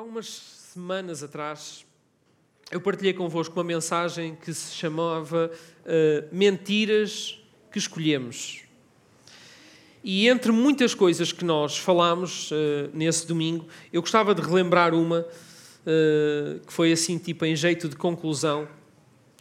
[0.00, 0.28] Há umas
[0.72, 1.84] semanas atrás,
[2.70, 7.38] eu partilhei convosco uma mensagem que se chamava uh, Mentiras
[7.70, 8.62] que Escolhemos.
[10.02, 12.54] E entre muitas coisas que nós falámos uh,
[12.94, 17.94] nesse domingo, eu gostava de relembrar uma uh, que foi assim, tipo em jeito de
[17.94, 18.66] conclusão,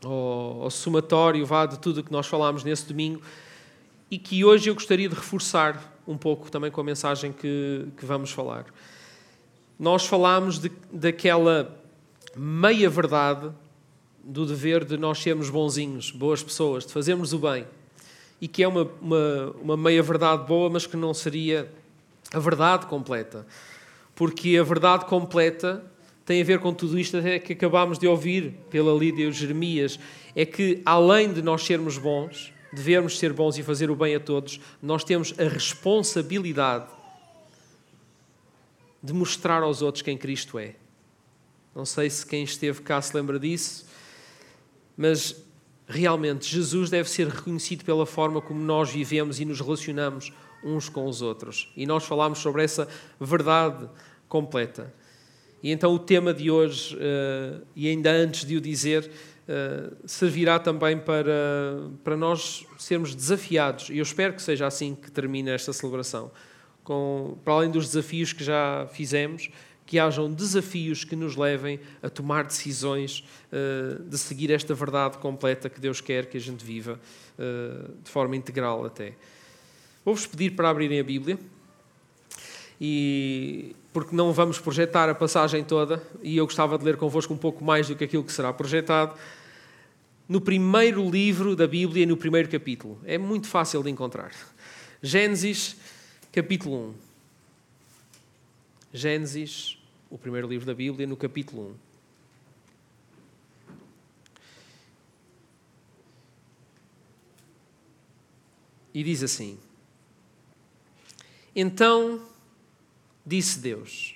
[0.03, 3.21] ao, ao somatório vá, de tudo o que nós falámos nesse domingo,
[4.11, 8.05] e que hoje eu gostaria de reforçar um pouco também com a mensagem que, que
[8.05, 8.65] vamos falar
[9.79, 11.81] nós falámos de, daquela
[12.35, 13.49] meia-verdade
[14.21, 17.65] do dever de nós sermos bonzinhos, boas pessoas, de fazermos o bem.
[18.41, 21.71] E que é uma, uma, uma meia-verdade boa, mas que não seria
[22.33, 23.47] a verdade completa.
[24.13, 25.83] Porque a verdade completa
[26.25, 29.97] tem a ver com tudo isto que acabámos de ouvir pela Lídia e o Jeremias.
[30.35, 34.19] É que, além de nós sermos bons, devemos ser bons e fazer o bem a
[34.19, 36.98] todos, nós temos a responsabilidade
[39.01, 40.75] de mostrar aos outros quem Cristo é.
[41.73, 43.85] Não sei se quem esteve cá se lembra disso,
[44.97, 45.43] mas
[45.87, 51.05] realmente Jesus deve ser reconhecido pela forma como nós vivemos e nos relacionamos uns com
[51.05, 51.71] os outros.
[51.75, 52.87] E nós falámos sobre essa
[53.19, 53.89] verdade
[54.27, 54.93] completa.
[55.63, 59.09] E então o tema de hoje, uh, e ainda antes de o dizer,
[59.47, 63.89] uh, servirá também para, para nós sermos desafiados.
[63.89, 66.31] E eu espero que seja assim que termine esta celebração
[66.89, 69.51] com, para além dos desafios que já fizemos,
[69.85, 73.23] que hajam desafios que nos levem a tomar decisões
[73.53, 76.99] uh, de seguir esta verdade completa que Deus quer que a gente viva
[77.37, 79.13] uh, de forma integral até.
[80.03, 81.37] Vou-vos pedir para abrirem a Bíblia
[82.81, 87.37] e porque não vamos projetar a passagem toda e eu gostava de ler convosco um
[87.37, 89.13] pouco mais do que aquilo que será projetado
[90.27, 92.99] no primeiro livro da Bíblia, no primeiro capítulo.
[93.05, 94.31] É muito fácil de encontrar.
[95.03, 95.77] Gênesis
[96.31, 96.95] capítulo 1.
[98.93, 99.79] Gênesis,
[100.11, 101.89] o primeiro livro da Bíblia, no capítulo 1.
[108.93, 109.57] E diz assim:
[111.55, 112.23] Então
[113.25, 114.15] disse Deus: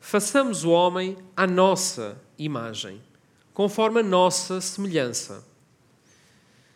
[0.00, 3.00] Façamos o homem à nossa imagem,
[3.54, 5.46] conforme a nossa semelhança.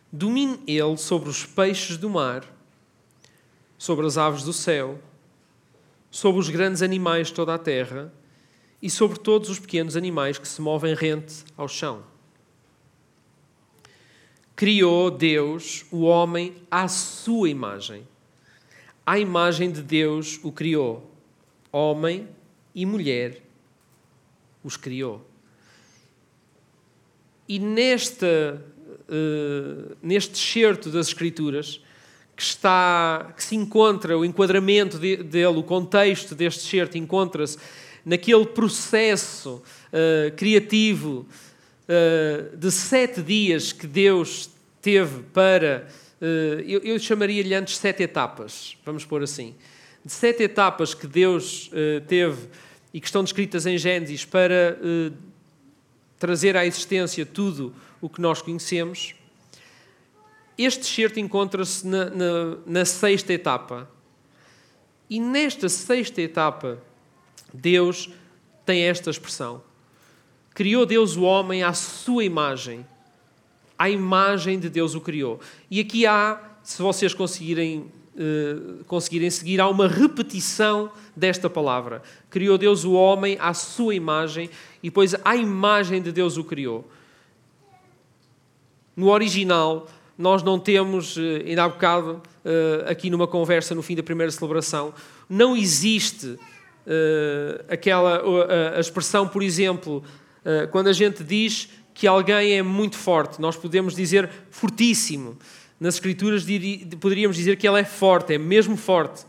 [0.09, 2.60] Domine ele sobre os peixes do mar
[3.81, 4.99] sobre as aves do céu,
[6.11, 8.13] sobre os grandes animais de toda a terra
[8.79, 12.03] e sobre todos os pequenos animais que se movem rente ao chão.
[14.55, 18.07] Criou Deus o homem à sua imagem.
[19.03, 21.11] À imagem de Deus o criou.
[21.71, 22.29] Homem
[22.75, 23.41] e mulher
[24.63, 25.25] os criou.
[27.49, 28.63] E nesta,
[29.09, 31.81] uh, neste certo das Escrituras,
[32.41, 37.55] que está, que se encontra, o enquadramento de, dele, o contexto deste certo encontra-se
[38.03, 39.61] naquele processo
[39.93, 41.27] uh, criativo
[41.87, 44.49] uh, de sete dias que Deus
[44.81, 45.87] teve para,
[46.19, 46.25] uh,
[46.65, 49.53] eu, eu chamaria-lhe antes sete etapas, vamos pôr assim,
[50.03, 51.69] de sete etapas que Deus
[52.07, 52.47] teve
[52.91, 54.79] e que estão descritas em Gênesis para
[56.17, 57.71] trazer à existência tudo
[58.01, 59.13] o que nós conhecemos.
[60.63, 63.89] Este certo encontra-se na, na, na sexta etapa.
[65.09, 66.77] E nesta sexta etapa,
[67.53, 68.09] Deus
[68.65, 69.61] tem esta expressão:
[70.53, 72.85] Criou Deus o homem à sua imagem.
[73.77, 75.39] À imagem de Deus o criou.
[75.69, 82.03] E aqui há, se vocês conseguirem, uh, conseguirem seguir, há uma repetição desta palavra.
[82.29, 84.51] Criou Deus o homem à sua imagem
[84.83, 86.87] e depois à imagem de Deus o criou.
[88.95, 89.87] No original,
[90.21, 94.31] nós não temos, eh, ainda há bocado, eh, aqui numa conversa no fim da primeira
[94.31, 94.93] celebração,
[95.27, 96.37] não existe
[96.85, 98.21] eh, aquela
[98.75, 100.03] a expressão, por exemplo,
[100.71, 105.37] quando a gente diz que alguém é muito forte, nós podemos dizer fortíssimo.
[105.79, 106.43] Nas Escrituras
[106.99, 109.23] poderíamos dizer que ele é forte, é mesmo forte.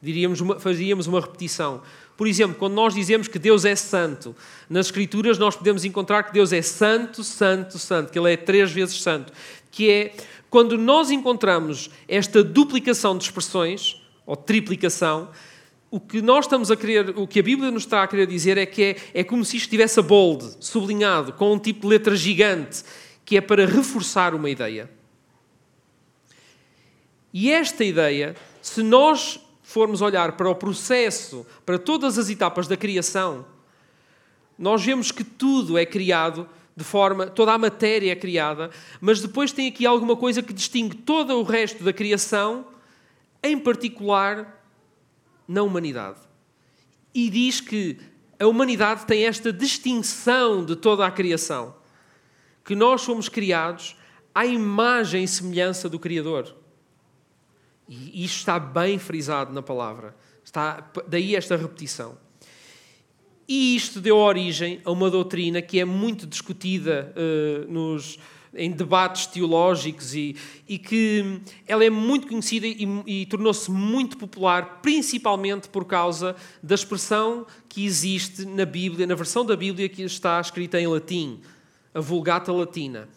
[0.00, 1.82] Diríamos uma, faríamos uma repetição.
[2.16, 4.36] Por exemplo, quando nós dizemos que Deus é santo,
[4.70, 8.70] nas Escrituras nós podemos encontrar que Deus é santo, santo, santo, que Ele é três
[8.70, 9.32] vezes santo
[9.74, 10.14] que é
[10.48, 15.30] quando nós encontramos esta duplicação de expressões, ou triplicação,
[15.90, 18.56] o que nós estamos a querer, o que a Bíblia nos está a querer dizer
[18.56, 21.86] é que é, é como se isto estivesse a bold, sublinhado, com um tipo de
[21.88, 22.84] letra gigante,
[23.24, 24.88] que é para reforçar uma ideia.
[27.32, 32.76] E esta ideia, se nós formos olhar para o processo, para todas as etapas da
[32.76, 33.44] criação,
[34.56, 39.52] nós vemos que tudo é criado de forma, toda a matéria é criada, mas depois
[39.52, 42.66] tem aqui alguma coisa que distingue todo o resto da criação,
[43.42, 44.64] em particular
[45.46, 46.18] na humanidade.
[47.14, 47.98] E diz que
[48.40, 51.76] a humanidade tem esta distinção de toda a criação,
[52.64, 53.96] que nós somos criados
[54.34, 56.56] à imagem e semelhança do Criador.
[57.88, 60.16] E isto está bem frisado na palavra.
[60.42, 62.18] Está, daí esta repetição.
[63.46, 68.18] E isto deu origem a uma doutrina que é muito discutida uh, nos,
[68.54, 70.34] em debates teológicos e,
[70.66, 76.74] e, que ela é muito conhecida e, e tornou-se muito popular, principalmente por causa da
[76.74, 81.40] expressão que existe na Bíblia, na versão da Bíblia que está escrita em latim,
[81.92, 83.08] a Vulgata Latina.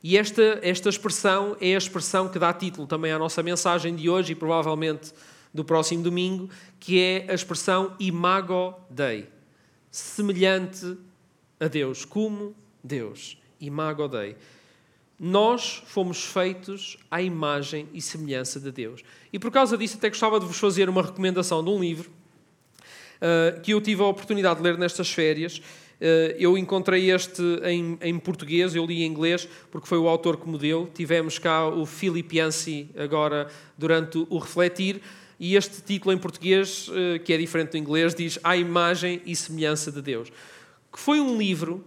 [0.00, 4.08] E esta, esta expressão é a expressão que dá título também à nossa mensagem de
[4.08, 5.12] hoje e provavelmente
[5.52, 6.48] do próximo domingo,
[6.78, 9.41] que é a expressão imago Dei
[9.92, 10.96] semelhante
[11.60, 13.38] a Deus, como Deus.
[13.60, 14.34] Imago Dei.
[15.20, 19.04] Nós fomos feitos à imagem e semelhança de Deus.
[19.32, 23.60] E por causa disso, até gostava de vos fazer uma recomendação de um livro uh,
[23.60, 25.58] que eu tive a oportunidade de ler nestas férias.
[25.58, 30.38] Uh, eu encontrei este em, em, português, eu li em inglês, porque foi o autor
[30.38, 30.90] que me deu.
[30.92, 33.46] Tivemos cá o Philip Yancey agora
[33.78, 35.00] durante o Refletir
[35.42, 39.34] e este título em português, eh, que é diferente do inglês, diz A Imagem e
[39.34, 40.30] Semelhança de Deus.
[40.92, 41.84] Que foi um livro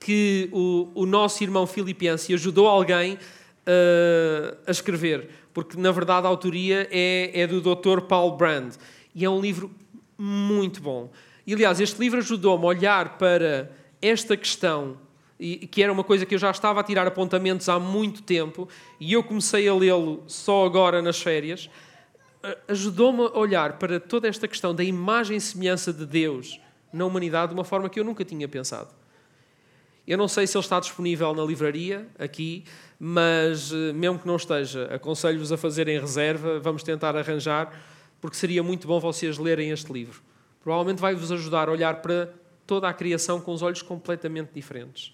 [0.00, 6.30] que o, o nosso irmão Filipense ajudou alguém uh, a escrever, porque na verdade a
[6.30, 8.00] autoria é, é do Dr.
[8.08, 8.74] Paul Brand
[9.14, 9.70] e é um livro
[10.18, 11.12] muito bom.
[11.46, 14.96] E aliás, este livro ajudou-me a olhar para esta questão,
[15.38, 18.68] e, que era uma coisa que eu já estava a tirar apontamentos há muito tempo,
[18.98, 21.70] e eu comecei a lê-lo só agora nas férias
[22.68, 26.60] ajudou-me a olhar para toda esta questão da imagem e semelhança de Deus
[26.92, 28.88] na humanidade de uma forma que eu nunca tinha pensado.
[30.06, 32.64] Eu não sei se ele está disponível na livraria aqui,
[32.98, 37.72] mas eh, mesmo que não esteja, aconselho-vos a fazerem reserva, vamos tentar arranjar,
[38.20, 40.20] porque seria muito bom vocês lerem este livro.
[40.60, 42.32] Provavelmente vai-vos ajudar a olhar para
[42.66, 45.12] toda a criação com os olhos completamente diferentes.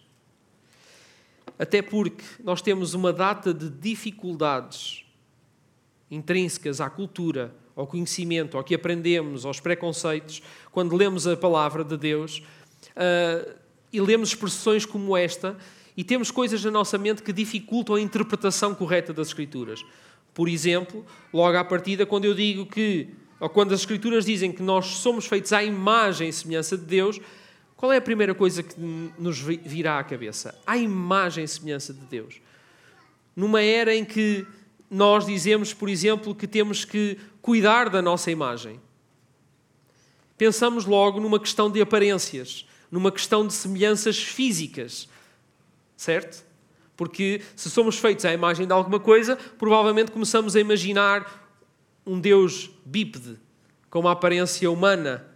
[1.58, 5.04] Até porque nós temos uma data de dificuldades
[6.10, 11.96] intrínsecas à cultura, ao conhecimento, ao que aprendemos, aos preconceitos, quando lemos a palavra de
[11.96, 12.42] Deus
[12.96, 13.54] uh,
[13.92, 15.56] e lemos expressões como esta
[15.96, 19.84] e temos coisas na nossa mente que dificultam a interpretação correta das Escrituras.
[20.32, 23.08] Por exemplo, logo à partida, quando eu digo que,
[23.40, 27.20] ou quando as Escrituras dizem que nós somos feitos à imagem e semelhança de Deus,
[27.76, 28.74] qual é a primeira coisa que
[29.18, 30.60] nos virá à cabeça?
[30.66, 32.40] À imagem e semelhança de Deus.
[33.34, 34.44] Numa era em que
[34.90, 38.80] nós dizemos, por exemplo, que temos que cuidar da nossa imagem.
[40.36, 45.08] Pensamos logo numa questão de aparências, numa questão de semelhanças físicas,
[45.96, 46.44] certo?
[46.96, 51.48] Porque se somos feitos à imagem de alguma coisa, provavelmente começamos a imaginar
[52.06, 53.38] um Deus bípede,
[53.90, 55.26] com uma aparência humana,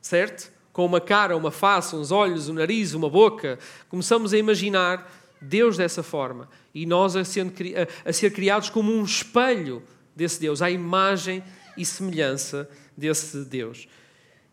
[0.00, 0.52] certo?
[0.72, 3.58] Com uma cara, uma face, uns olhos, um nariz, uma boca.
[3.88, 7.52] Começamos a imaginar Deus dessa forma e nós a, sendo,
[8.04, 9.82] a, a ser criados como um espelho
[10.14, 11.42] desse Deus, à imagem
[11.76, 13.88] e semelhança desse Deus.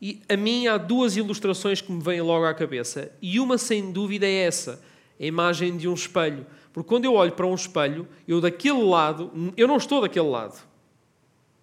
[0.01, 3.91] E a mim há duas ilustrações que me vêm logo à cabeça, e uma sem
[3.91, 4.81] dúvida é essa,
[5.19, 6.45] a imagem de um espelho.
[6.71, 10.61] Porque quando eu olho para um espelho, eu daquele lado, eu não estou daquele lado.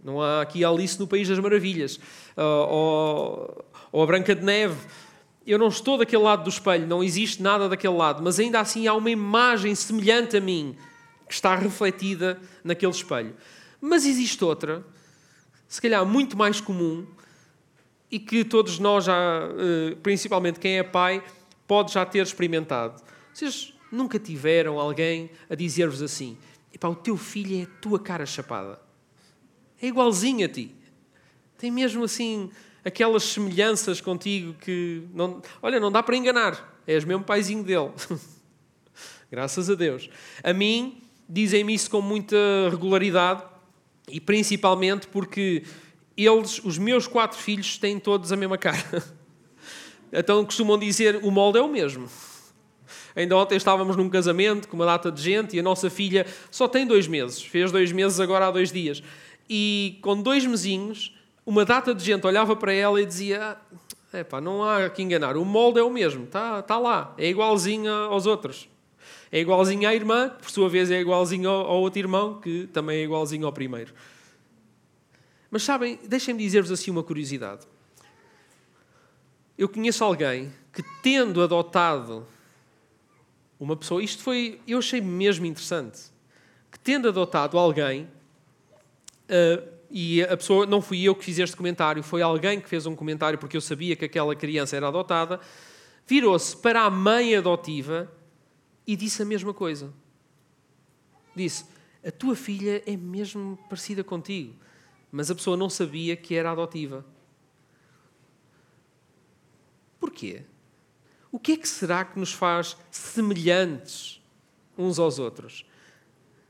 [0.03, 2.01] Não há aqui Alice no País das Maravilhas,
[2.37, 4.77] ou, ou a Branca de Neve,
[5.47, 8.87] eu não estou daquele lado do espelho, não existe nada daquele lado, mas ainda assim
[8.87, 10.77] há uma imagem semelhante a mim
[11.27, 13.35] que está refletida naquele espelho.
[13.81, 14.85] Mas existe outra,
[15.67, 17.07] se calhar muito mais comum,
[18.11, 21.25] e que todos nós já, eh, principalmente quem é pai,
[21.67, 23.03] pode já ter experimentado.
[23.33, 26.37] Vocês nunca tiveram alguém a dizer-vos assim:
[26.75, 28.79] Epá, o teu filho é a tua cara chapada.
[29.81, 30.75] É igualzinho a ti.
[31.57, 32.51] Tem mesmo assim
[32.85, 36.81] aquelas semelhanças contigo que não, olha, não dá para enganar.
[36.87, 37.91] És mesmo paizinho dele.
[39.31, 40.11] Graças a Deus.
[40.43, 42.37] A mim dizem-me isso com muita
[42.71, 43.43] regularidade
[44.09, 45.63] e principalmente porque
[46.17, 48.83] eles, os meus quatro filhos, têm todos a mesma cara.
[50.15, 52.07] Então costumam dizer o molde é o mesmo.
[53.17, 56.69] Ainda ontem estávamos num casamento com uma data de gente e a nossa filha só
[56.69, 59.03] tem dois meses, fez dois meses agora há dois dias.
[59.49, 63.57] E com dois mesinhos uma data de gente olhava para ela e dizia:
[64.13, 67.91] Epá, não há que enganar, o molde é o mesmo, está tá lá, é igualzinho
[67.91, 68.69] aos outros.
[69.31, 72.67] É igualzinho à irmã, que por sua vez é igualzinho ao, ao outro irmão, que
[72.67, 73.95] também é igualzinho ao primeiro.
[75.51, 77.67] Mas sabem, deixem-me dizer-vos assim uma curiosidade.
[79.57, 82.27] Eu conheço alguém que, tendo adotado
[83.59, 86.01] uma pessoa, isto foi, eu achei mesmo interessante,
[86.71, 88.09] que tendo adotado alguém,
[89.29, 92.87] uh, e a pessoa, não fui eu que fiz este comentário, foi alguém que fez
[92.87, 95.39] um comentário porque eu sabia que aquela criança era adotada,
[96.07, 98.11] virou-se para a mãe adotiva
[98.87, 99.93] e disse a mesma coisa.
[101.37, 101.67] Disse:
[102.03, 104.55] A tua filha é mesmo parecida contigo.
[105.11, 107.05] Mas a pessoa não sabia que era adotiva.
[110.01, 110.43] Porquê?
[111.31, 114.23] O que é que será que nos faz semelhantes
[114.77, 115.67] uns aos outros?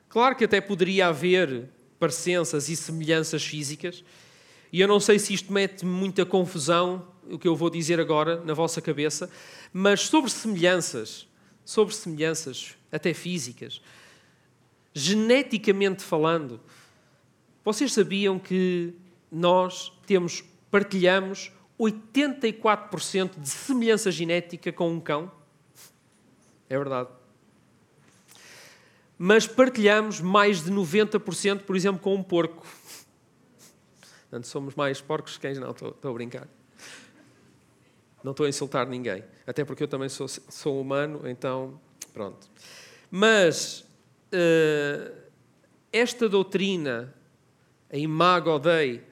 [0.08, 1.68] Claro que até poderia haver
[2.02, 4.02] parecenças e semelhanças físicas,
[4.72, 8.42] e eu não sei se isto mete muita confusão, o que eu vou dizer agora,
[8.42, 9.30] na vossa cabeça,
[9.72, 11.28] mas sobre semelhanças,
[11.64, 13.80] sobre semelhanças, até físicas,
[14.92, 16.60] geneticamente falando,
[17.64, 18.92] vocês sabiam que
[19.30, 20.42] nós temos,
[20.72, 25.30] partilhamos 84% de semelhança genética com um cão?
[26.68, 27.10] É verdade.
[29.24, 32.66] Mas partilhamos mais de 90%, por exemplo, com um porco.
[34.22, 35.60] Portanto, somos mais porcos que cães.
[35.60, 36.48] Não, estou, a brincar.
[38.24, 39.22] Não estou a insultar ninguém.
[39.46, 41.80] Até porque eu também sou, sou humano, então,
[42.12, 42.50] pronto.
[43.12, 43.84] Mas
[44.32, 45.14] uh,
[45.92, 47.14] esta doutrina,
[47.92, 49.04] a Imago Dei,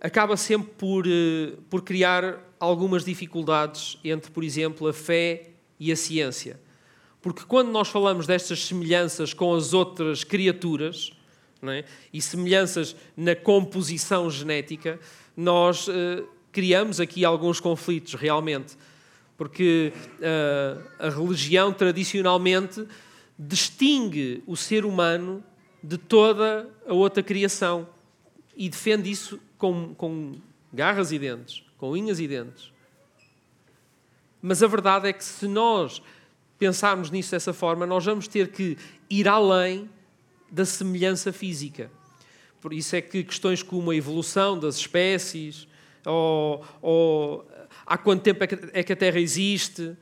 [0.00, 5.96] acaba sempre por, uh, por criar algumas dificuldades entre, por exemplo, a fé e a
[5.96, 6.60] ciência.
[7.22, 11.12] Porque quando nós falamos destas semelhanças com as outras criaturas,
[11.62, 11.84] é?
[12.12, 14.98] e semelhanças na composição genética,
[15.36, 18.76] nós uh, criamos aqui alguns conflitos, realmente.
[19.36, 22.84] Porque uh, a religião tradicionalmente
[23.38, 25.42] distingue o ser humano
[25.82, 27.88] de toda a outra criação
[28.56, 30.34] e defende isso com, com
[30.72, 32.72] garras e dentes, com unhas e dentes.
[34.40, 36.02] Mas a verdade é que se nós
[36.62, 38.78] pensarmos nisso dessa forma, nós vamos ter que
[39.10, 39.90] ir além
[40.48, 41.90] da semelhança física.
[42.60, 45.66] Por isso é que questões como a evolução das espécies,
[46.06, 47.44] ou, ou
[47.84, 49.96] há quanto tempo é que, é que a Terra existe,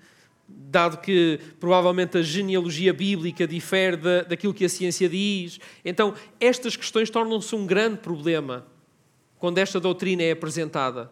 [0.46, 5.58] dado que provavelmente a genealogia bíblica difere da, daquilo que a ciência diz.
[5.82, 8.66] Então, estas questões tornam-se um grande problema
[9.38, 11.10] quando esta doutrina é apresentada.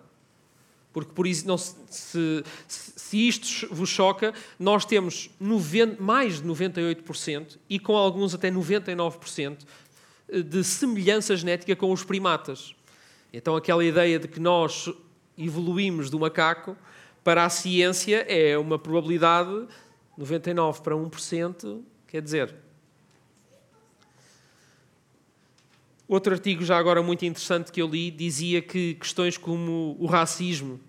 [0.92, 7.58] Porque, por isso, não, se, se isto vos choca, nós temos 90, mais de 98%
[7.68, 9.58] e com alguns até 99%
[10.44, 12.74] de semelhança genética com os primatas.
[13.32, 14.90] Então, aquela ideia de que nós
[15.36, 16.76] evoluímos do macaco
[17.22, 19.66] para a ciência é uma probabilidade
[20.16, 22.67] 99 para 1%, quer dizer.
[26.08, 30.80] Outro artigo, já agora muito interessante, que eu li, dizia que questões como o racismo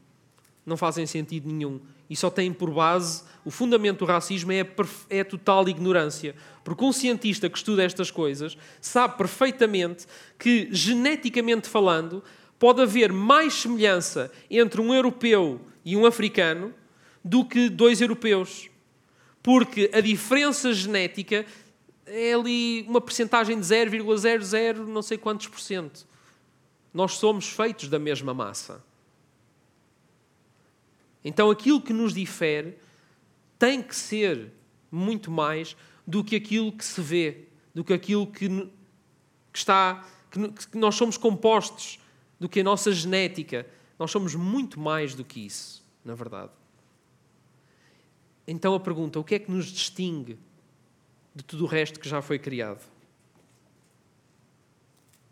[0.66, 4.68] não fazem sentido nenhum e só têm por base o fundamento do racismo é a,
[5.10, 6.36] é a total ignorância.
[6.64, 10.06] Porque um cientista que estuda estas coisas sabe perfeitamente
[10.38, 12.24] que, geneticamente falando,
[12.58, 16.74] pode haver mais semelhança entre um europeu e um africano
[17.24, 18.70] do que dois europeus.
[19.44, 21.46] Porque a diferença genética
[22.10, 26.08] é ali uma percentagem de 0,00 não sei quantos por cento.
[26.94, 28.84] Nós somos feitos da mesma massa.
[31.24, 32.78] Então aquilo que nos difere
[33.58, 34.52] tem que ser
[34.92, 35.76] muito mais
[36.08, 40.96] do que aquilo que se vê, do que aquilo que, que está, que, que nós
[40.96, 42.00] somos compostos,
[42.40, 43.68] do que a nossa genética.
[44.00, 46.52] Nós somos muito mais do que isso, na verdade.
[48.48, 50.40] Então a pergunta: o que é que nos distingue
[51.40, 52.82] de tudo o resto que já foi criado?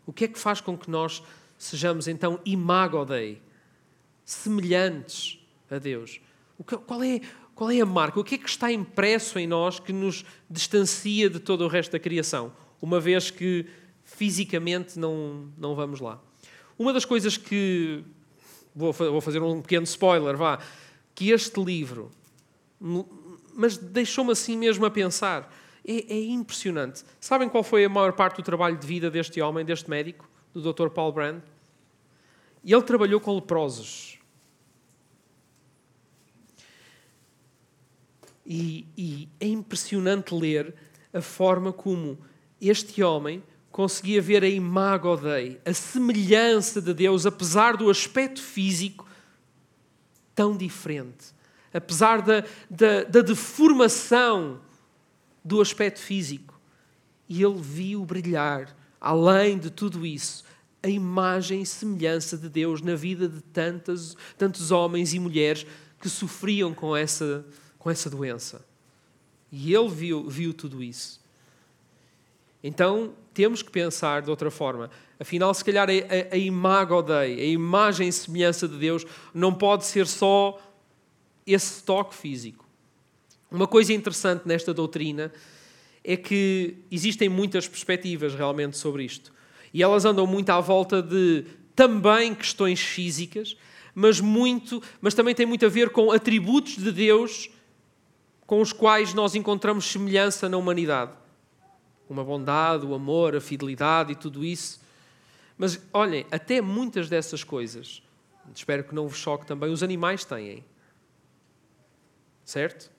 [0.06, 1.22] O que é que faz com que nós
[1.58, 3.42] sejamos então imago Dei,
[4.24, 5.38] semelhantes
[5.70, 6.18] a Deus?
[6.86, 7.20] Qual é,
[7.54, 8.18] qual é a marca?
[8.18, 11.92] O que é que está impresso em nós que nos distancia de todo o resto
[11.92, 13.66] da criação, uma vez que
[14.02, 16.18] fisicamente não, não vamos lá?
[16.78, 18.02] Uma das coisas que.
[18.74, 20.58] Vou, vou fazer um pequeno spoiler, vá.
[21.14, 22.10] Que este livro.
[23.54, 25.52] Mas deixou-me assim mesmo a pensar.
[25.86, 27.04] É, é, impressionante.
[27.20, 30.72] Sabem qual foi a maior parte do trabalho de vida deste homem, deste médico, do
[30.72, 30.88] Dr.
[30.88, 31.42] Paul Brand?
[32.64, 34.18] Ele trabalhou com leprosos.
[38.44, 40.74] E, e é impressionante ler
[41.12, 42.18] a forma como
[42.60, 49.06] este homem conseguia ver a imago Dei, a semelhança de Deus, apesar do aspecto físico
[50.34, 51.26] tão diferente,
[51.72, 54.60] apesar da, da, da deformação
[55.44, 56.58] do aspecto físico.
[57.28, 60.44] E ele viu brilhar, além de tudo isso,
[60.82, 65.66] a imagem e semelhança de Deus na vida de tantas, tantos homens e mulheres
[66.00, 67.44] que sofriam com essa
[67.78, 68.64] com essa doença.
[69.50, 71.20] E ele viu, viu tudo isso.
[72.62, 74.90] Então temos que pensar de outra forma.
[75.18, 79.54] Afinal, se calhar a, a, a imago Dei, a imagem e semelhança de Deus, não
[79.54, 80.60] pode ser só
[81.46, 82.67] esse toque físico.
[83.50, 85.32] Uma coisa interessante nesta doutrina
[86.04, 89.32] é que existem muitas perspectivas realmente sobre isto.
[89.72, 93.56] E elas andam muito à volta de também questões físicas,
[93.94, 97.50] mas muito, mas também tem muito a ver com atributos de Deus
[98.46, 101.12] com os quais nós encontramos semelhança na humanidade.
[102.08, 104.80] Uma bondade, o amor, a fidelidade e tudo isso.
[105.56, 108.02] Mas olhem, até muitas dessas coisas,
[108.54, 110.64] espero que não vos choque também, os animais têm.
[112.44, 112.90] Certo?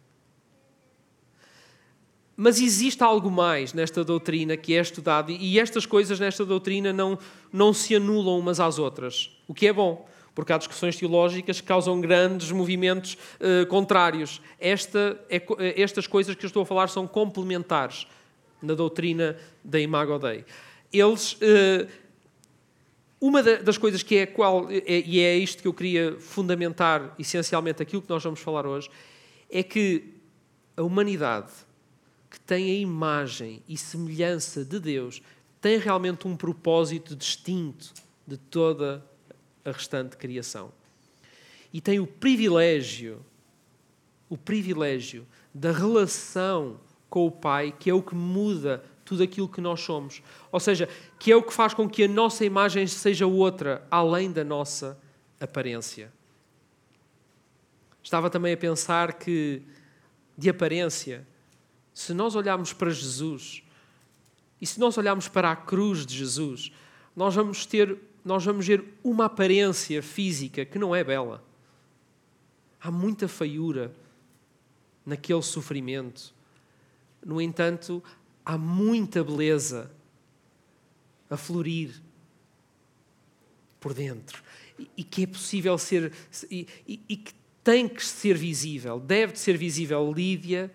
[2.41, 7.19] Mas existe algo mais nesta doutrina que é estudado, e estas coisas nesta doutrina não,
[7.51, 11.67] não se anulam umas às outras, o que é bom porque há discussões teológicas que
[11.67, 14.41] causam grandes movimentos uh, contrários.
[14.57, 18.07] Esta é, eh, estas coisas que eu estou a falar são complementares
[18.61, 20.45] na doutrina da Imago Dei.
[20.93, 21.89] Eles, uh,
[23.19, 28.01] uma das coisas que é qual, e é isto que eu queria fundamentar essencialmente aquilo
[28.01, 28.89] que nós vamos falar hoje,
[29.49, 30.13] é que
[30.77, 31.51] a humanidade
[32.29, 35.21] que tem a imagem e semelhança de Deus
[35.59, 37.93] tem realmente um propósito distinto
[38.25, 39.03] de toda
[39.65, 40.71] a restante criação.
[41.73, 43.23] E tem o privilégio,
[44.29, 49.59] o privilégio da relação com o Pai, que é o que muda tudo aquilo que
[49.59, 50.21] nós somos.
[50.51, 54.31] Ou seja, que é o que faz com que a nossa imagem seja outra, além
[54.31, 54.97] da nossa
[55.39, 56.11] aparência.
[58.03, 59.63] Estava também a pensar que,
[60.37, 61.27] de aparência,
[61.99, 63.61] se nós olharmos para Jesus
[64.61, 66.71] e se nós olharmos para a cruz de Jesus,
[67.13, 71.43] nós vamos ter nós vamos ver uma aparência física que não é bela.
[72.79, 73.93] Há muita feiura
[75.05, 76.33] naquele sofrimento.
[77.25, 78.01] No entanto,
[78.45, 79.91] há muita beleza
[81.29, 82.01] a florir
[83.77, 84.41] por dentro
[84.95, 86.13] e, que é possível ser
[86.49, 90.13] e, e, e que tem que ser visível, deve ser visível.
[90.13, 90.71] Lídia,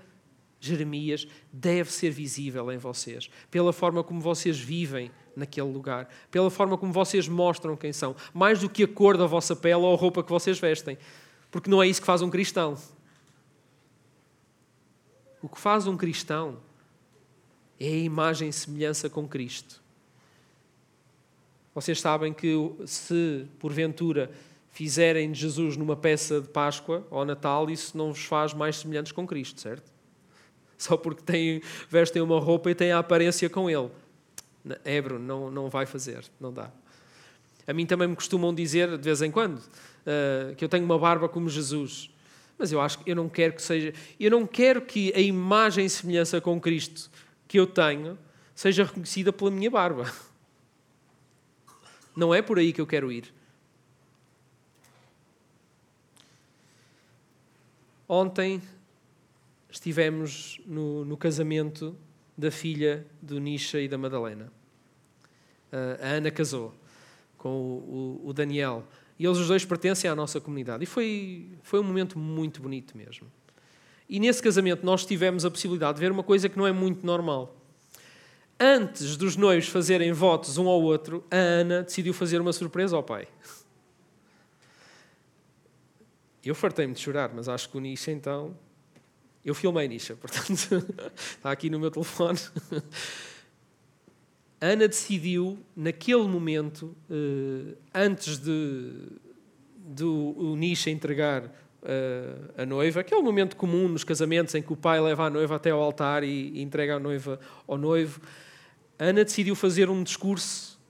[0.66, 6.79] Jeremias, deve ser visível em vocês, pela forma como vocês vivem naquele lugar, pela forma
[6.79, 9.96] como vocês mostram quem são, mais do que a cor da vossa pele ou a
[9.96, 10.96] roupa que vocês vestem,
[11.50, 12.77] porque não é isso que faz um cristão.
[15.42, 16.59] O que faz um cristão
[17.79, 19.83] é a imagem e semelhança com Cristo.
[21.74, 22.55] Vocês sabem que
[22.87, 24.31] se porventura
[24.70, 29.12] fizerem de Jesus numa peça de Páscoa ou Natal, isso não vos faz mais semelhantes
[29.12, 29.93] com Cristo, certo?
[30.85, 33.90] Só porque têm, vestem uma roupa e têm a aparência com Ele.
[34.85, 36.70] Ebro não, não vai fazer, não dá.
[37.66, 40.99] A mim também me costumam dizer, de vez em quando, uh, que eu tenho uma
[40.99, 42.11] barba como Jesus.
[42.59, 43.94] Mas eu acho que eu não quero que seja.
[44.20, 47.11] Eu não quero que a imagem e semelhança com Cristo
[47.49, 48.18] que eu tenho
[48.55, 50.12] seja reconhecida pela minha barba.
[52.14, 53.33] Não é por aí que eu quero ir.
[58.07, 58.62] Ontem
[59.74, 61.96] estivemos no, no casamento
[62.38, 64.52] da filha do Nisha e da Madalena.
[66.00, 66.72] a Ana casou
[67.37, 68.84] com o, o, o, Daniel.
[69.18, 70.84] E eles os dois pertencem à nossa comunidade.
[70.84, 73.26] E foi, foi um momento muito bonito mesmo.
[74.08, 77.04] E nesse casamento nós tivemos a possibilidade de ver uma coisa que não é muito
[77.04, 77.56] normal.
[78.58, 83.02] Antes dos noivos fazerem votos um ao outro, a Ana decidiu fazer uma surpresa ao
[83.02, 83.26] pai.
[86.44, 88.56] Eu fartei-me de chorar, mas acho que o Nisha então
[89.44, 90.85] eu filmei Nisha, portanto,
[91.16, 92.38] está aqui no meu telefone.
[94.61, 98.92] Ana decidiu, naquele momento, uh, antes de,
[99.76, 104.76] de o Nisha entregar uh, a noiva, aquele momento comum nos casamentos em que o
[104.76, 108.20] pai leva a noiva até ao altar e entrega a noiva ao noivo,
[108.98, 110.80] Ana decidiu fazer um discurso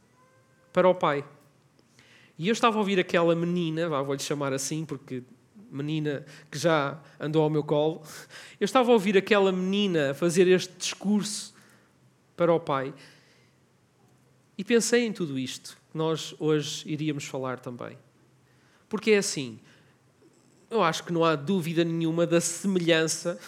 [0.72, 1.24] para o pai.
[2.38, 5.22] E eu estava a ouvir aquela menina, vou-lhe chamar assim, porque
[5.74, 8.02] menina que já andou ao meu colo,
[8.60, 11.54] eu estava a ouvir aquela menina fazer este discurso
[12.36, 12.94] para o pai
[14.56, 17.98] e pensei em tudo isto que nós hoje iríamos falar também.
[18.88, 19.58] Porque é assim,
[20.70, 23.38] eu acho que não há dúvida nenhuma da semelhança,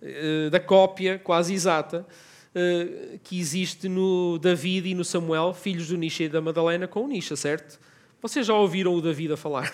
[0.00, 2.06] eh, da cópia quase exata,
[2.54, 7.04] eh, que existe no David e no Samuel, filhos do Nisha e da Madalena, com
[7.04, 7.78] o Nisha, certo?
[8.20, 9.72] Vocês já ouviram o David a falar?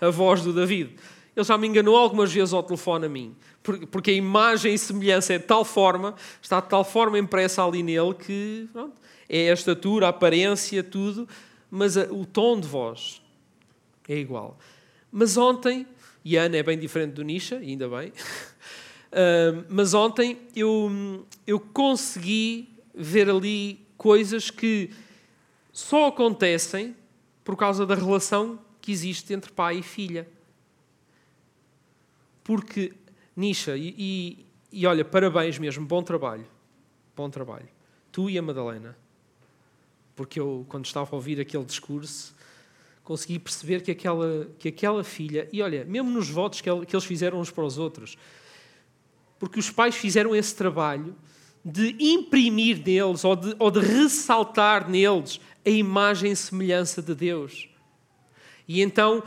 [0.00, 0.96] A voz do David.
[1.36, 3.34] Ele já me enganou algumas vezes ao telefone a mim,
[3.90, 7.82] porque a imagem e semelhança é de tal forma, está de tal forma impressa ali
[7.82, 8.94] nele que pronto,
[9.28, 11.28] é a estatura, a aparência, tudo,
[11.70, 13.20] mas o tom de voz
[14.08, 14.58] é igual.
[15.10, 15.86] Mas ontem,
[16.24, 18.12] e Ana é bem diferente do Nisha, ainda bem,
[19.68, 24.90] mas ontem eu, eu consegui ver ali coisas que
[25.72, 26.94] só acontecem
[27.42, 30.28] por causa da relação que existe entre pai e filha.
[32.44, 32.92] Porque,
[33.34, 36.46] Nisha, e, e, e olha, parabéns mesmo, bom trabalho.
[37.16, 37.68] Bom trabalho.
[38.12, 38.96] Tu e a Madalena.
[40.14, 42.36] Porque eu, quando estava a ouvir aquele discurso,
[43.02, 47.40] consegui perceber que aquela, que aquela filha, e olha, mesmo nos votos que, eles fizeram
[47.40, 48.16] uns para os outros,
[49.38, 51.14] porque os pais fizeram esse trabalho
[51.64, 57.68] de imprimir neles ou de, ou de ressaltar neles a imagem e semelhança de Deus.
[58.68, 59.22] E então,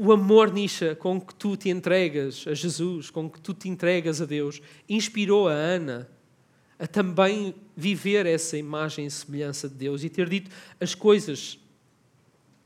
[0.00, 4.22] o amor, Nisha, com que tu te entregas a Jesus, com que tu te entregas
[4.22, 6.08] a Deus, inspirou a Ana
[6.78, 10.48] a também viver essa imagem e semelhança de Deus e ter dito
[10.80, 11.58] as coisas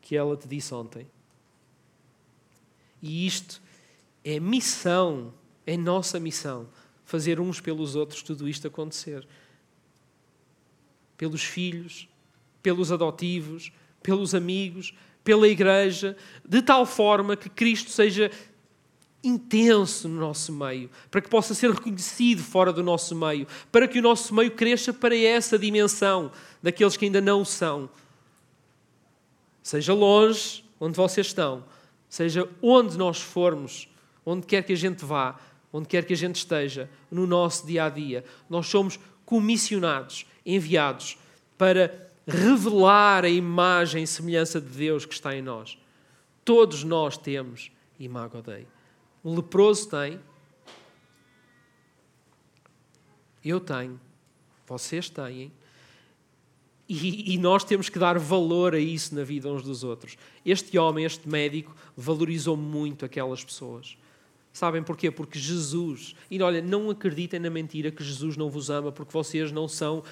[0.02, 1.06] que ela te disse ontem.
[3.00, 3.62] E isto
[4.22, 5.32] é missão,
[5.66, 6.68] é nossa missão,
[7.06, 9.26] fazer uns pelos outros tudo isto acontecer.
[11.16, 12.06] Pelos filhos,
[12.62, 18.30] pelos adotivos, pelos amigos, pela igreja, de tal forma que Cristo seja
[19.24, 23.98] intenso no nosso meio, para que possa ser reconhecido fora do nosso meio, para que
[23.98, 26.32] o nosso meio cresça para essa dimensão
[26.62, 27.88] daqueles que ainda não são.
[29.62, 31.64] Seja longe, onde vocês estão,
[32.08, 33.88] seja onde nós formos,
[34.26, 35.38] onde quer que a gente vá,
[35.72, 41.16] onde quer que a gente esteja, no nosso dia a dia, nós somos comissionados, enviados
[41.56, 45.78] para revelar a imagem e semelhança de Deus que está em nós.
[46.44, 48.66] Todos nós temos imago Dei.
[49.24, 50.20] Um leproso tem,
[53.44, 54.00] eu tenho,
[54.66, 55.52] vocês têm,
[56.88, 60.18] e, e, nós temos que dar valor a isso na vida uns dos outros.
[60.44, 63.96] Este homem, este médico, valorizou muito aquelas pessoas.
[64.52, 65.10] Sabem porquê?
[65.10, 69.50] Porque Jesus, e olha, não acreditem na mentira que Jesus não vos ama porque vocês
[69.50, 70.02] não são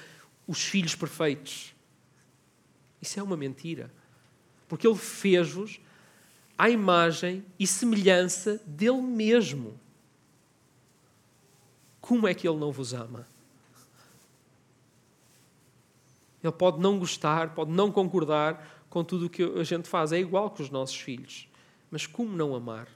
[0.46, 1.75] os filhos perfeitos.
[3.01, 3.91] Isso é uma mentira.
[4.69, 5.81] Porque Ele fez-vos
[6.57, 9.79] à imagem e semelhança dele mesmo.
[12.01, 13.27] Como é que Ele não vos ama?
[16.43, 20.13] Ele pode não gostar, pode não concordar com tudo o que a gente faz.
[20.13, 21.49] É igual que os nossos filhos.
[21.91, 22.89] Mas como não amar?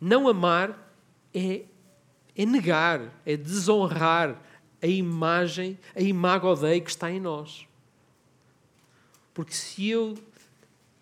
[0.00, 0.92] Não amar
[1.32, 1.64] é,
[2.36, 4.42] é negar, é desonrar
[4.82, 7.66] a imagem, a imago Dei que está em nós.
[9.36, 10.16] Porque se eu.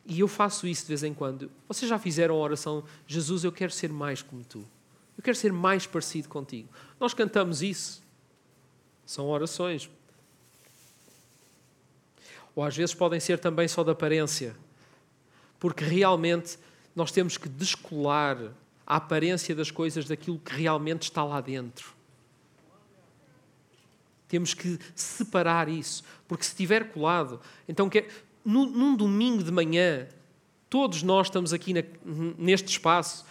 [0.05, 1.49] E eu faço isso de vez em quando.
[1.68, 4.66] Vocês já fizeram a oração: Jesus, eu quero ser mais como tu.
[5.16, 6.68] Eu quero ser mais parecido contigo.
[6.99, 8.03] Nós cantamos isso.
[9.07, 9.88] São orações.
[12.57, 14.57] Ou às vezes podem ser também só de aparência.
[15.61, 16.59] Porque realmente
[16.94, 18.37] nós temos que descolar
[18.85, 21.93] a aparência das coisas daquilo que realmente está lá dentro.
[24.35, 28.05] Temos que separar isso, porque se estiver colado, então que,
[28.44, 30.09] num, num domingo de manhã,
[30.68, 31.85] todos nós estamos aqui na,
[32.37, 33.25] neste espaço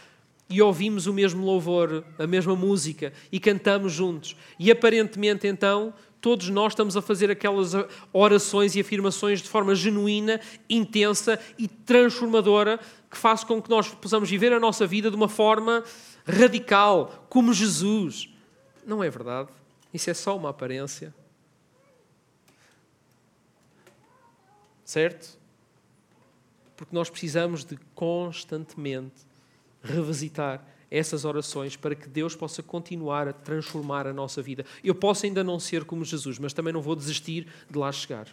[0.49, 4.37] e ouvimos o mesmo louvor, a mesma música e cantamos juntos.
[4.57, 7.73] E aparentemente, então, todos nós estamos a fazer aquelas
[8.13, 10.39] orações e afirmações de forma genuína,
[10.69, 12.79] intensa e transformadora
[13.11, 15.83] que faz com que nós possamos viver a nossa vida de uma forma
[16.25, 18.29] radical, como Jesus.
[18.87, 19.49] Não é verdade?
[19.93, 21.13] Isso é só uma aparência.
[24.83, 25.37] Certo?
[26.75, 29.21] Porque nós precisamos de constantemente
[29.83, 34.65] revisitar essas orações para que Deus possa continuar a transformar a nossa vida.
[34.83, 38.27] Eu posso ainda não ser como Jesus, mas também não vou desistir de lá chegar.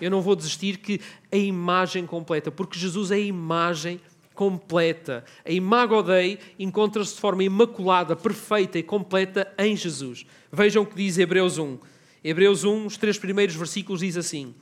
[0.00, 4.00] Eu não vou desistir que a imagem completa, porque Jesus é a imagem
[4.34, 5.24] completa.
[5.44, 10.26] A Imago Dei encontra-se de forma imaculada, perfeita e completa em Jesus.
[10.50, 11.78] Vejam o que diz Hebreus 1.
[12.24, 14.54] Hebreus 1, os três primeiros versículos, diz assim: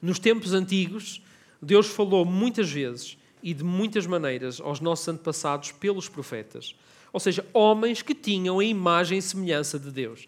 [0.00, 1.22] Nos tempos antigos,
[1.60, 6.76] Deus falou muitas vezes e de muitas maneiras aos nossos antepassados pelos profetas,
[7.12, 10.26] ou seja, homens que tinham a imagem e semelhança de Deus.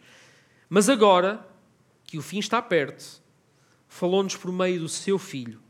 [0.69, 1.47] Mas agora
[2.07, 3.23] que o fim está perto,
[3.89, 5.64] falou-nos por meio do seu Filho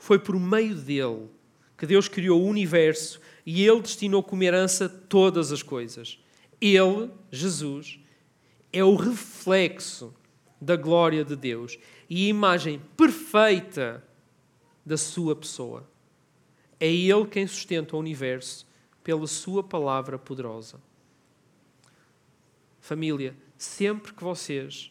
[0.00, 1.28] foi por meio dele
[1.78, 6.18] que Deus criou o universo e ele destinou como herança todas as coisas.
[6.60, 8.00] Ele, Jesus,
[8.72, 10.12] é o reflexo
[10.60, 14.04] da glória de Deus e a imagem perfeita
[14.84, 15.88] da sua pessoa.
[16.78, 18.66] É Ele quem sustenta o universo
[19.04, 20.80] pela Sua palavra poderosa.
[22.80, 24.90] Família, sempre que vocês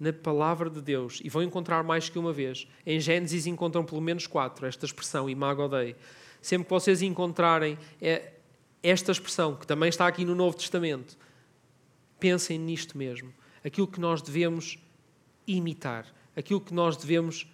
[0.00, 2.66] na palavra de Deus, e vão encontrar mais que uma vez.
[2.86, 5.94] Em Gênesis encontram pelo menos quatro, esta expressão, imago Dei.
[6.40, 8.32] Sempre que vocês encontrarem é,
[8.82, 11.18] esta expressão, que também está aqui no Novo Testamento,
[12.18, 13.30] pensem nisto mesmo.
[13.62, 14.78] Aquilo que nós devemos
[15.46, 17.46] imitar, aquilo que nós devemos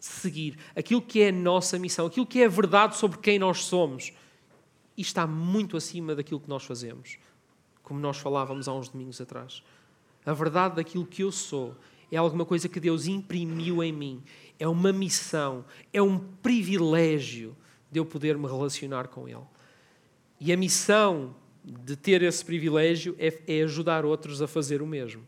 [0.00, 3.64] seguir, aquilo que é a nossa missão, aquilo que é a verdade sobre quem nós
[3.64, 4.12] somos.
[4.96, 7.16] E está muito acima daquilo que nós fazemos,
[7.80, 9.62] como nós falávamos há uns domingos atrás.
[10.26, 11.76] A verdade daquilo que eu sou
[12.12, 14.22] é alguma coisa que Deus imprimiu em mim,
[14.58, 17.56] é uma missão, é um privilégio
[17.90, 19.40] de eu poder me relacionar com Ele.
[20.38, 25.26] E a missão de ter esse privilégio é, é ajudar outros a fazer o mesmo.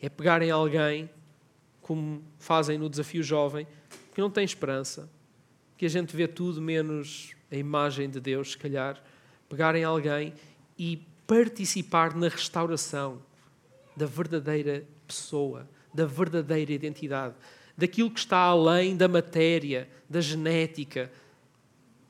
[0.00, 1.10] É pegarem alguém,
[1.82, 3.66] como fazem no desafio jovem,
[4.14, 5.10] que não tem esperança,
[5.76, 9.02] que a gente vê tudo menos a imagem de Deus, se calhar,
[9.48, 10.32] pegarem alguém
[10.78, 13.20] e participar na restauração
[14.00, 17.34] da verdadeira pessoa, da verdadeira identidade,
[17.76, 21.12] daquilo que está além da matéria, da genética,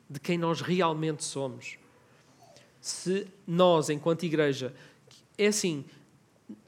[0.09, 1.79] de quem nós realmente somos.
[2.81, 4.73] Se nós, enquanto igreja,
[5.37, 5.85] é assim,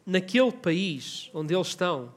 [0.05, 2.13] naquele país onde eles estão,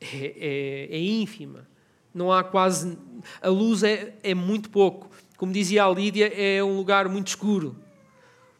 [0.00, 1.68] é, é, é ínfima.
[2.14, 2.96] Não há quase.
[3.42, 5.10] A luz é, é muito pouco.
[5.36, 7.76] Como dizia a Lídia, é um lugar muito escuro.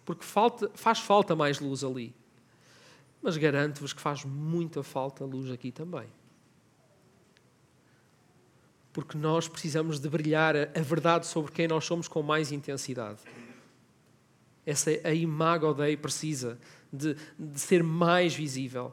[0.05, 2.14] Porque falta, faz falta mais luz ali.
[3.24, 6.06] Mas garanto-vos que faz muita falta luz aqui também
[8.94, 13.18] porque nós precisamos de brilhar a verdade sobre quem nós somos com mais intensidade.
[14.64, 16.56] Essa a imago Dei precisa
[16.92, 18.92] de, de, ser mais visível.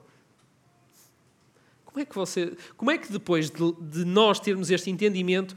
[1.86, 5.56] Como é que você, como é que depois de, de nós termos este entendimento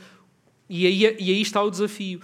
[0.69, 2.21] e aí, e aí está o desafio?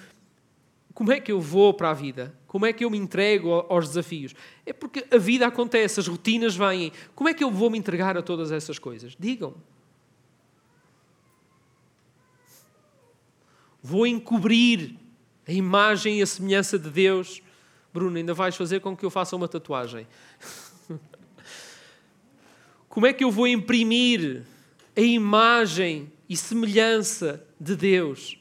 [1.00, 2.34] Como é que eu vou para a vida?
[2.46, 4.34] Como é que eu me entrego aos desafios?
[4.66, 6.92] É porque a vida acontece, as rotinas vêm.
[7.14, 9.16] Como é que eu vou me entregar a todas essas coisas?
[9.18, 9.54] Digam.
[13.82, 14.94] Vou encobrir
[15.48, 17.40] a imagem e a semelhança de Deus.
[17.94, 20.06] Bruno, ainda vais fazer com que eu faça uma tatuagem.
[22.90, 24.42] Como é que eu vou imprimir
[24.94, 28.36] a imagem e semelhança de Deus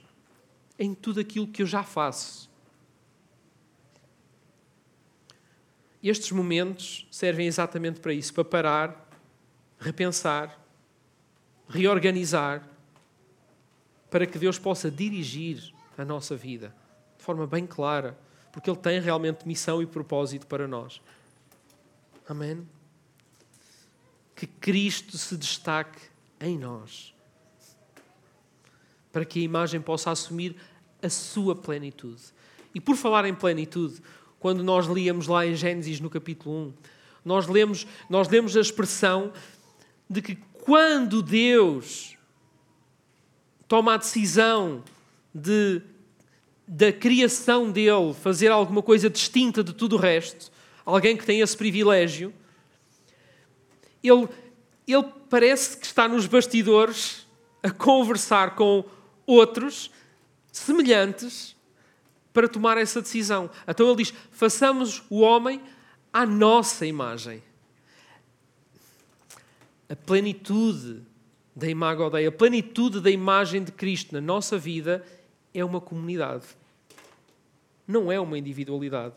[0.78, 2.49] em tudo aquilo que eu já faço?
[6.02, 9.10] Estes momentos servem exatamente para isso para parar,
[9.80, 10.58] repensar,
[11.68, 12.68] reorganizar
[14.10, 16.74] para que Deus possa dirigir a nossa vida
[17.18, 18.18] de forma bem clara,
[18.52, 21.02] porque Ele tem realmente missão e propósito para nós.
[22.28, 22.66] Amém?
[24.36, 26.00] Que Cristo se destaque
[26.40, 27.14] em nós,
[29.12, 30.56] para que a imagem possa assumir
[31.04, 32.22] a sua plenitude.
[32.74, 34.02] E por falar em plenitude,
[34.40, 36.74] quando nós líamos lá em Gênesis no capítulo 1,
[37.26, 39.34] nós lemos, nós lemos a expressão
[40.10, 42.18] de que quando Deus
[43.68, 44.84] toma a decisão
[45.34, 45.82] de
[46.72, 50.52] da criação dele fazer alguma coisa distinta de tudo o resto,
[50.86, 52.32] alguém que tem esse privilégio,
[54.04, 54.30] ele,
[54.88, 57.26] ele parece que está nos bastidores
[57.64, 58.86] a conversar com
[59.26, 59.90] outros
[60.52, 61.56] semelhantes
[62.40, 63.50] para tomar essa decisão.
[63.68, 65.62] Então ele diz: façamos o homem
[66.14, 67.44] à nossa imagem.
[69.90, 71.02] A plenitude
[71.54, 75.06] da Imago Dei, a plenitude da imagem de Cristo na nossa vida
[75.54, 76.46] é uma comunidade.
[77.86, 79.16] Não é uma individualidade.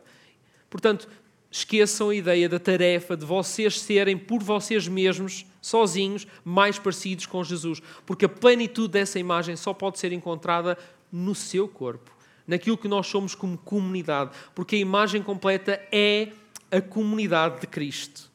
[0.69, 1.09] Portanto,
[1.49, 7.45] esqueçam a ideia da tarefa de vocês serem por vocês mesmos, sozinhos, mais parecidos com
[7.45, 7.81] Jesus.
[8.05, 10.77] Porque a plenitude dessa imagem só pode ser encontrada
[11.13, 12.11] no seu corpo,
[12.46, 14.31] naquilo que nós somos como comunidade.
[14.55, 16.33] Porque a imagem completa é
[16.70, 18.31] a comunidade de Cristo.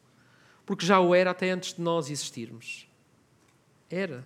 [0.64, 2.86] Porque já o era até antes de nós existirmos.
[3.90, 4.24] Era.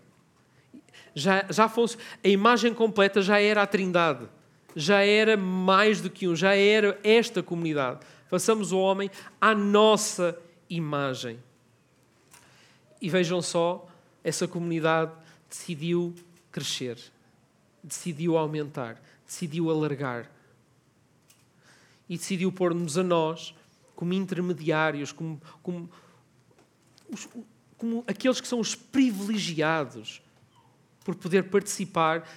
[1.14, 4.28] Já, já fosse, a imagem completa já era a Trindade.
[4.74, 8.00] Já era mais do que um, já era esta comunidade.
[8.28, 11.38] Façamos o homem à nossa imagem.
[13.00, 13.86] E vejam só,
[14.24, 15.12] essa comunidade
[15.50, 16.14] decidiu
[16.50, 16.98] crescer,
[17.82, 20.30] decidiu aumentar, decidiu alargar.
[22.08, 23.54] E decidiu pôr-nos a nós
[23.94, 25.90] como intermediários, como, como
[27.10, 27.28] os,
[27.76, 30.22] como aqueles que são os privilegiados
[31.04, 32.28] por poder participar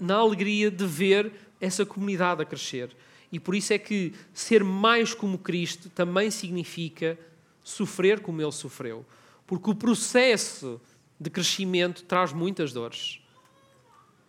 [0.00, 2.94] na, alegria de ver essa comunidade a crescer.
[3.30, 7.18] E por isso é que ser mais como Cristo também significa
[7.62, 9.06] sofrer como Ele sofreu.
[9.46, 10.80] Porque o processo
[11.18, 13.21] de crescimento traz muitas dores.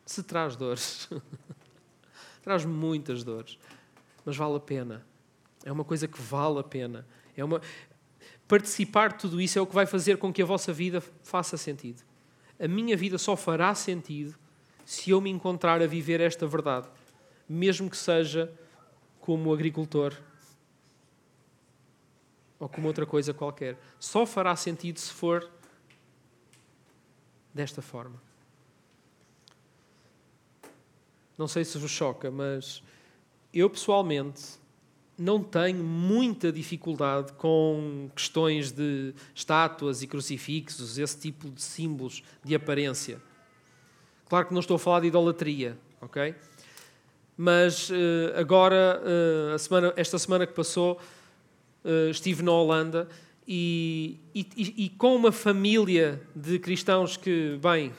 [0.05, 1.09] Se traz dores.
[2.41, 3.57] traz muitas dores.
[4.25, 5.05] Mas vale a pena.
[5.63, 7.05] É uma coisa que vale a pena.
[7.35, 7.61] É uma,
[8.47, 11.57] participar de tudo isso é o que vai fazer com que a vossa vida faça
[11.57, 12.03] sentido.
[12.59, 14.35] A minha vida só fará sentido
[14.85, 16.87] se eu me encontrar a viver esta verdade,
[17.47, 18.51] mesmo que seja
[19.19, 20.15] como agricultor
[22.59, 23.77] ou como outra coisa qualquer.
[23.99, 25.49] Só fará sentido se for
[27.53, 28.21] desta forma.
[31.37, 32.83] Não sei se vos choca, mas
[33.53, 34.41] eu pessoalmente
[35.17, 42.55] não tenho muita dificuldade com questões de estátuas e crucifixos, esse tipo de símbolos de
[42.55, 43.21] aparência.
[44.27, 46.33] Claro que não estou a falar de idolatria, ok?
[47.37, 47.93] Mas uh,
[48.35, 50.99] agora, uh, semana, esta semana que passou,
[51.83, 53.07] uh, estive na Holanda
[53.47, 54.47] e, e,
[54.85, 57.91] e, com uma família de cristãos que, bem,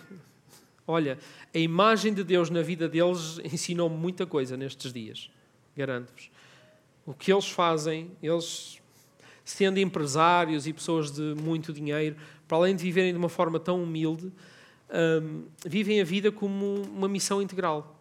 [0.86, 1.18] olha,
[1.54, 5.30] a imagem de Deus na vida deles ensinou-me muita coisa nestes dias,
[5.76, 6.30] garanto-vos.
[7.06, 8.80] O que eles fazem, eles,
[9.44, 12.16] sendo empresários e pessoas de muito dinheiro,
[12.48, 14.32] para além de viverem de uma forma tão humilde,
[15.22, 17.98] um, vivem a vida como uma missão integral.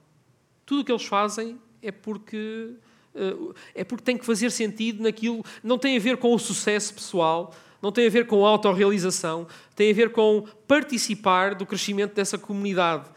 [0.65, 2.76] Tudo o que eles fazem é porque
[3.15, 6.93] uh, é porque tem que fazer sentido naquilo, não tem a ver com o sucesso
[6.93, 12.38] pessoal, não tem a ver com autorrealização, tem a ver com participar do crescimento dessa
[12.38, 13.10] comunidade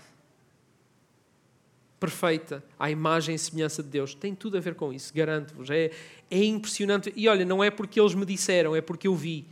[2.01, 4.13] perfeita, à imagem e semelhança de Deus.
[4.13, 5.71] Tem tudo a ver com isso, garanto-vos.
[5.71, 5.93] É,
[6.29, 7.13] é impressionante.
[7.15, 9.47] E olha, não é porque eles me disseram, é porque eu vi,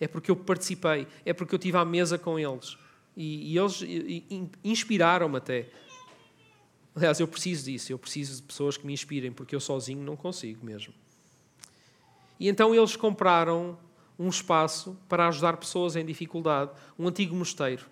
[0.00, 2.78] é porque eu participei, é porque eu estive à mesa com eles.
[3.16, 3.82] E, e eles
[4.62, 5.68] inspiraram-me até.
[6.94, 10.14] Aliás, eu preciso disso, eu preciso de pessoas que me inspirem, porque eu sozinho não
[10.14, 10.94] consigo mesmo.
[12.38, 13.76] E então eles compraram
[14.18, 17.84] um espaço para ajudar pessoas em dificuldade, um antigo mosteiro.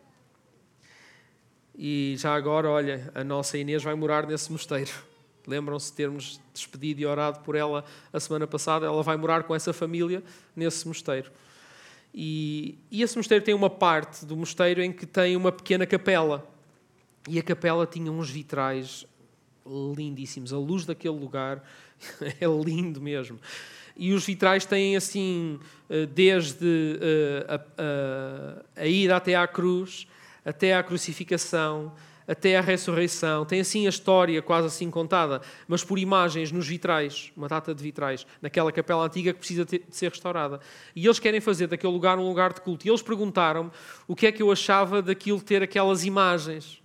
[1.75, 4.91] E já agora, olha, a nossa Inês vai morar nesse mosteiro.
[5.47, 8.87] Lembram-se de termos despedido e orado por ela a semana passada?
[8.87, 10.23] Ela vai morar com essa família
[10.55, 11.33] nesse mosteiro.
[12.15, 16.47] E, e esse mosteiro tem uma parte do mosteiro em que tem uma pequena capela.
[17.29, 19.07] E a capela tinha uns vitrais
[19.67, 20.53] lindíssimos.
[20.53, 21.65] A luz daquele lugar
[22.21, 23.39] é lindo mesmo.
[23.97, 30.07] E os vitrais têm assim, eh, desde eh, a, a, a ida até à cruz,
[30.45, 31.93] até à crucificação,
[32.27, 33.45] até à ressurreição.
[33.45, 37.83] Tem assim a história quase assim contada, mas por imagens nos vitrais, uma data de
[37.83, 40.61] vitrais, naquela capela antiga que precisa de ser restaurada.
[40.95, 42.87] E eles querem fazer daquele lugar um lugar de culto.
[42.87, 43.71] E eles perguntaram-me
[44.07, 46.83] o que é que eu achava daquilo ter aquelas imagens.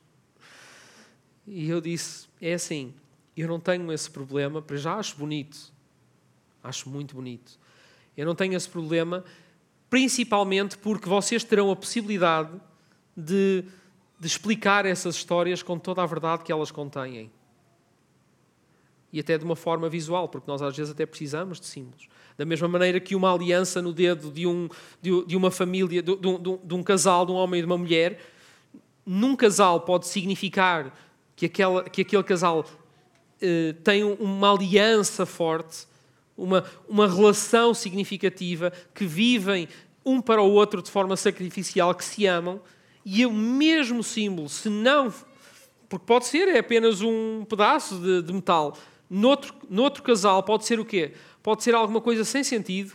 [1.48, 2.94] E eu disse: é assim,
[3.36, 5.77] eu não tenho esse problema, para já acho bonito.
[6.68, 7.60] Acho muito bonito.
[8.16, 9.24] Eu não tenho esse problema,
[9.90, 12.52] principalmente porque vocês terão a possibilidade
[13.16, 13.64] de,
[14.20, 17.32] de explicar essas histórias com toda a verdade que elas contêm.
[19.12, 22.08] E até de uma forma visual, porque nós às vezes até precisamos de símbolos.
[22.38, 24.70] Da mesma maneira que uma aliança no dedo de, um,
[25.02, 27.66] de, de uma família, de, de, um, de um casal, de um homem e de
[27.66, 28.20] uma mulher,
[29.06, 30.94] num casal pode significar
[31.36, 32.66] que, aquela, que aquele casal
[33.42, 35.88] eh, tem uma aliança forte,
[36.38, 39.68] uma, uma relação significativa, que vivem
[40.06, 42.62] um para o outro de forma sacrificial, que se amam,
[43.04, 45.14] e o mesmo símbolo, se não.
[45.90, 48.78] Porque pode ser, é apenas um pedaço de, de metal.
[49.10, 51.14] Noutro, noutro casal pode ser o quê?
[51.42, 52.94] Pode ser alguma coisa sem sentido,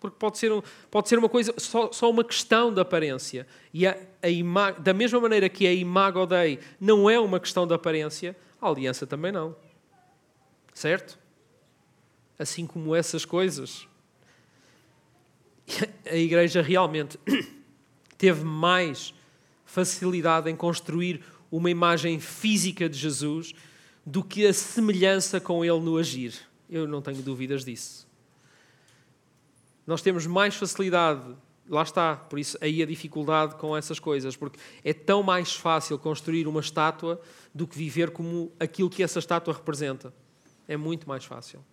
[0.00, 3.46] porque pode ser, um, pode ser uma coisa, só, só uma questão de aparência.
[3.72, 7.66] E a, a ima, da mesma maneira que a imago Dei não é uma questão
[7.66, 9.54] de aparência, a aliança também não.
[10.72, 11.18] Certo?
[12.38, 13.86] Assim como essas coisas.
[16.06, 17.18] A igreja realmente
[18.16, 19.12] teve mais
[19.64, 23.54] facilidade em construir uma imagem física de Jesus
[24.04, 26.34] do que a semelhança com ele no agir.
[26.68, 28.06] Eu não tenho dúvidas disso.
[29.86, 31.34] Nós temos mais facilidade,
[31.68, 35.98] lá está, por isso aí a dificuldade com essas coisas, porque é tão mais fácil
[35.98, 37.20] construir uma estátua
[37.54, 40.12] do que viver como aquilo que essa estátua representa.
[40.66, 41.64] É muito mais fácil.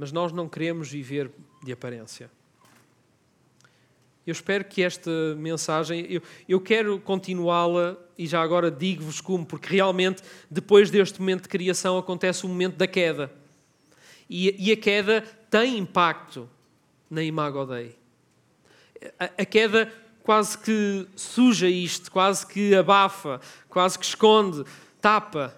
[0.00, 1.30] Mas nós não queremos viver
[1.62, 2.30] de aparência.
[4.26, 9.68] Eu espero que esta mensagem, eu, eu quero continuá-la e já agora digo-vos como, porque
[9.68, 13.30] realmente depois deste momento de criação acontece o momento da queda.
[14.28, 16.48] E, e a queda tem impacto
[17.10, 17.94] na Imago Dei.
[19.18, 19.92] A, a queda
[20.22, 23.38] quase que suja isto, quase que abafa,
[23.68, 24.64] quase que esconde,
[24.98, 25.54] tapa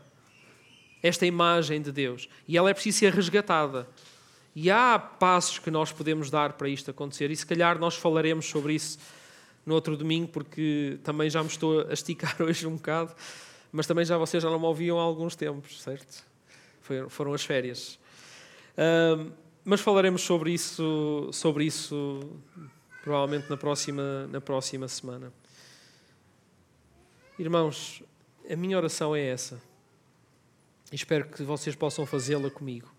[1.00, 2.28] esta imagem de Deus.
[2.48, 3.86] E ela é preciso ser resgatada.
[4.54, 8.46] E há passos que nós podemos dar para isto acontecer, e se calhar nós falaremos
[8.46, 8.98] sobre isso
[9.64, 13.14] no outro domingo, porque também já me estou a esticar hoje um bocado,
[13.70, 16.24] mas também já vocês já não me ouviam há alguns tempos, certo?
[17.08, 17.98] Foram as férias.
[18.76, 19.32] Uh,
[19.64, 22.20] mas falaremos sobre isso, sobre isso
[23.02, 25.32] provavelmente na próxima, na próxima semana.
[27.38, 28.02] Irmãos,
[28.50, 29.62] a minha oração é essa.
[30.90, 32.92] E espero que vocês possam fazê-la comigo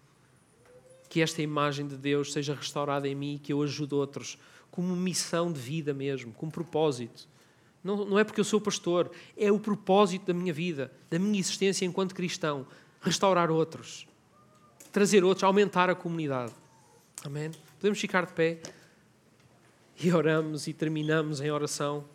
[1.14, 4.36] que esta imagem de Deus seja restaurada em mim e que eu ajude outros,
[4.72, 7.30] como missão de vida mesmo, como propósito.
[7.84, 11.39] Não, não é porque eu sou pastor, é o propósito da minha vida, da minha
[11.39, 12.66] existência enquanto cristão.
[12.99, 14.07] Restaurar outros,
[14.91, 16.51] trazer outros, aumentar a comunidade.
[17.24, 17.51] Amém?
[17.78, 18.59] Podemos ficar de pé
[20.01, 22.05] e oramos e terminamos em oração.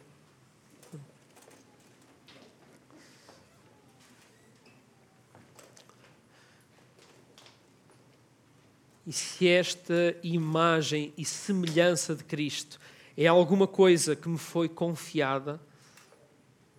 [9.09, 12.79] E se esta imagem e semelhança de Cristo
[13.17, 15.59] é alguma coisa que me foi confiada,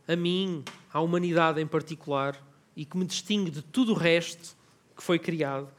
[0.07, 0.63] a mim,
[0.93, 2.39] à humanidade em particular,
[2.75, 4.55] e que me distingue de tudo o resto
[4.95, 5.71] que foi criado,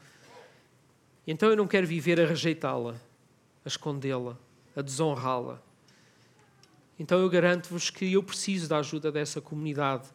[1.25, 2.97] então eu não quero viver a rejeitá-la,
[3.63, 4.37] a escondê-la,
[4.75, 5.63] a desonrá-la.
[6.99, 10.09] Então eu garanto-vos que eu preciso da ajuda dessa comunidade,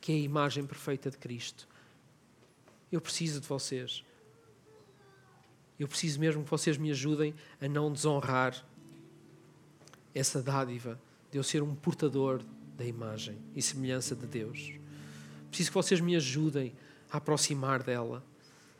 [0.00, 1.68] que é a imagem perfeita de Cristo.
[2.90, 4.02] Eu preciso de vocês.
[5.78, 8.64] Eu preciso mesmo que vocês me ajudem a não desonrar
[10.14, 11.00] essa dádiva
[11.30, 12.40] de eu ser um portador
[12.76, 14.72] da imagem e semelhança de Deus.
[15.48, 16.72] Preciso que vocês me ajudem
[17.10, 18.24] a aproximar dela.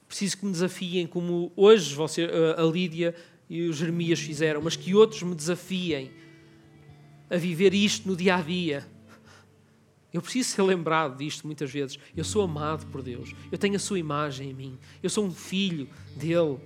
[0.07, 3.15] Preciso que me desafiem, como hoje você, a Lídia
[3.49, 6.13] e o Jeremias fizeram, mas que outros me desafiem
[7.29, 8.87] a viver isto no dia a dia.
[10.13, 11.99] Eu preciso ser lembrado disto muitas vezes.
[12.17, 13.35] Eu sou amado por Deus.
[13.51, 14.79] Eu tenho a sua imagem em mim.
[15.03, 16.59] Eu sou um filho dele.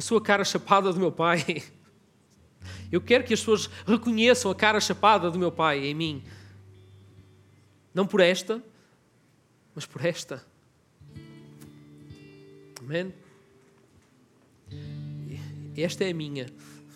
[0.00, 1.62] Eu sou a cara chapada do meu pai.
[2.90, 6.24] Eu quero que as pessoas reconheçam a cara chapada do meu pai em mim.
[7.92, 8.62] Não por esta,
[9.74, 10.42] mas por esta.
[12.80, 13.12] Amém?
[15.76, 16.46] Esta é a minha.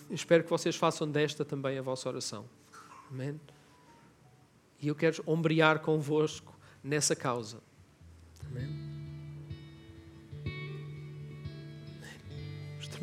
[0.09, 2.47] Eu espero que vocês façam desta também a vossa oração.
[3.11, 3.39] Amém?
[4.81, 7.61] E eu quero ombrear convosco nessa causa.
[8.47, 8.94] Amém?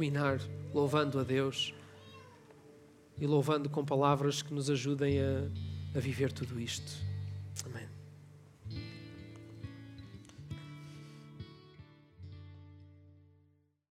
[0.01, 0.39] Terminar
[0.73, 1.75] louvando a Deus
[3.19, 5.47] e louvando com palavras que nos ajudem a,
[5.95, 7.10] a viver tudo isto.